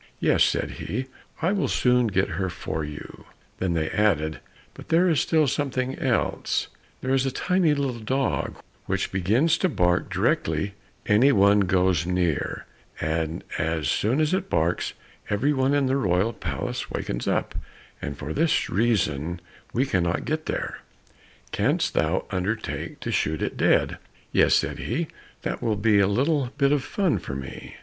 "Yes," 0.19 0.43
said 0.43 0.71
he, 0.71 1.05
"I 1.43 1.51
will 1.51 1.67
soon 1.67 2.07
get 2.07 2.29
her 2.29 2.49
for 2.49 2.83
you." 2.83 3.25
Then 3.59 3.73
they 3.75 3.91
added, 3.91 4.39
"But 4.73 4.89
there 4.89 5.07
is 5.07 5.21
still 5.21 5.45
something 5.45 5.93
else, 5.99 6.69
there 7.01 7.13
is 7.13 7.27
a 7.27 7.31
tiny 7.31 7.75
little 7.75 7.99
dog, 7.99 8.55
which 8.87 9.11
begins 9.11 9.59
to 9.59 9.69
bark 9.69 10.09
directly 10.11 10.73
any 11.05 11.31
one 11.31 11.59
goes 11.59 12.07
near, 12.07 12.65
and 12.99 13.43
as 13.59 13.89
soon 13.89 14.19
as 14.19 14.33
it 14.33 14.49
barks 14.49 14.93
every 15.29 15.53
one 15.53 15.75
in 15.75 15.85
the 15.85 15.97
royal 15.97 16.33
palace 16.33 16.89
wakens 16.89 17.27
up, 17.27 17.53
and 18.01 18.17
for 18.17 18.33
this 18.33 18.71
reason 18.71 19.39
we 19.71 19.85
cannot 19.85 20.25
get 20.25 20.47
there; 20.47 20.79
canst 21.51 21.93
thou 21.93 22.25
undertake 22.31 22.99
to 23.01 23.11
shoot 23.11 23.43
it 23.43 23.55
dead?" 23.55 23.99
"Yes," 24.31 24.55
said 24.55 24.79
he, 24.79 25.09
"that 25.43 25.61
will 25.61 25.77
be 25.77 25.99
a 25.99 26.07
little 26.07 26.49
bit 26.57 26.71
of 26.71 26.83
fun 26.83 27.19
for 27.19 27.35
me." 27.35 27.75